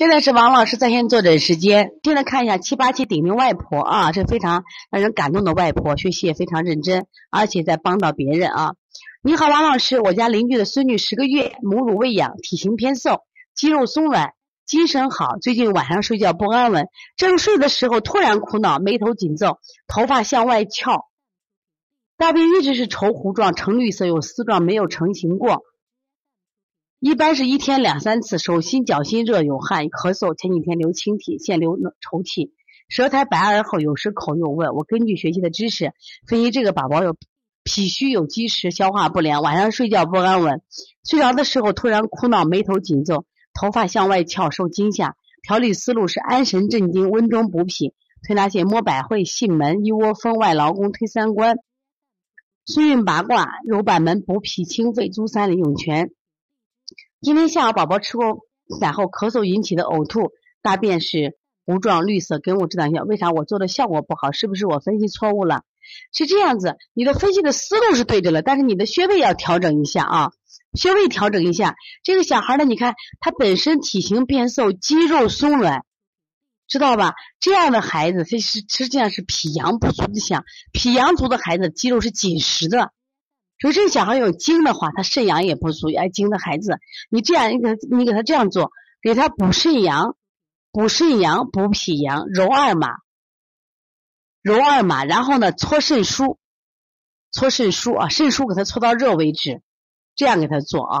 [0.00, 1.92] 现在是王老师在线坐诊时间。
[2.02, 8.72] 现在看一下七八七顶名外婆啊，这非常让人感动的外婆，学习也非常认真，而且在帮到别人啊。
[9.22, 13.24] 你好，王老师，我家邻居的孙女十个月，母乳喂养，体型偏瘦，
[13.54, 14.32] 肌肉松软，
[14.64, 15.36] 精神好。
[15.36, 16.86] 最近晚上睡觉不安稳，
[17.18, 21.10] 正睡的时候突然苦恼，眉头紧皱，头发向外翘，
[22.16, 25.60] 大便一直是稠糊状，呈绿色，有丝状，没有成型过。
[27.00, 32.52] 一般是一天两三次，手心脚心热有汗咳嗽，前几天流清涕，现流稠气，
[32.90, 34.74] 舌苔白而厚，有时口又问。
[34.74, 35.94] 我根据学习的知识
[36.28, 37.16] 分析，这个宝宝有
[37.64, 40.60] 脾虚有积食，消化不良，晚上睡觉不安稳，
[41.02, 43.24] 睡着的时候突然哭闹，眉头紧皱，
[43.54, 45.16] 头发向外翘，受惊吓。
[45.42, 47.94] 调理思路是安神镇惊，温中补脾，
[48.28, 51.56] 推拿线摸百会，囟门，一窝蜂，外劳宫，推三关，
[52.66, 56.10] 孙运八卦，揉板门，补脾清肺，足三里，涌泉。
[57.22, 58.46] 今天下午宝宝吃过
[58.80, 60.32] 饭后咳嗽引起的呕吐，
[60.62, 64.32] 大便是糊状绿色，给我指导一下，为啥我做的效果不好？
[64.32, 65.64] 是不是我分析错误了？
[66.14, 70.32] 是这样子，你的分析的思路是对的了，但是你的穴位要调整一下啊，
[70.72, 71.76] 穴位调整一下。
[72.02, 75.84] 这个小孩呢，你看他本身体型变瘦，肌肉松软，
[76.68, 77.12] 知道吧？
[77.38, 80.04] 这样的孩子，其实实际上是脾阳不足。
[80.10, 82.92] 你想，脾阳足的孩子肌肉是紧实的。
[83.60, 85.88] 所以这个小孩有精的话，他肾阳也不足。
[85.94, 86.78] 爱精的孩子，
[87.10, 90.16] 你这样你给他，你给他这样做，给他补肾阳，
[90.72, 92.88] 补肾阳，补脾阳，揉二马，
[94.42, 96.38] 揉二马，然后呢搓肾腧，
[97.30, 99.62] 搓肾腧啊，肾腧给他搓到热为止，
[100.14, 101.00] 这样给他做啊，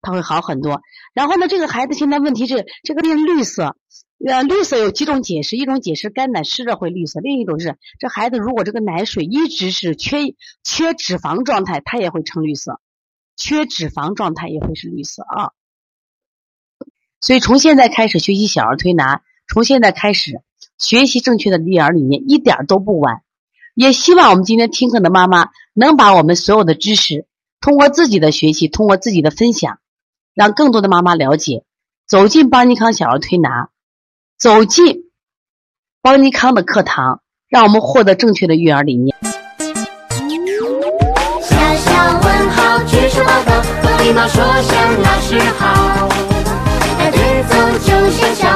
[0.00, 0.80] 他会好很多。
[1.12, 3.76] 然后呢，这个孩子现在问题是这个变绿色。
[4.26, 12.80] 呃，绿色有几种解释，一种解释肝胆湿热会绿色，另一种是这孩子如果这个奶水一直是缺缺脂肪状态，它也会呈绿色，
[13.36, 15.52] 缺脂肪状态也会是绿色啊。
[17.22, 20.42] 所以从现在开始学习小儿推拿，从现在开始
[20.76, 23.22] 学习正确的育儿理念，一点都不晚。
[23.74, 27.26] 也希望我们今天听课的妈妈能把我们所有的知识，
[27.58, 29.78] 通过自己的学习，通过自己的分享，
[30.34, 31.64] 让更多的妈妈了解，
[32.06, 33.70] 走进邦尼康小儿推拿。
[34.40, 35.10] 走进
[36.00, 37.20] 邦尼康的课堂，
[37.50, 39.14] 让我们获得正确的育儿理念。
[41.42, 46.08] 小小问号，举手报告，和礼貌说声老师好。
[46.98, 48.49] 大节奏就像小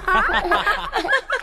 [0.00, 1.33] 哈哈哈哈哈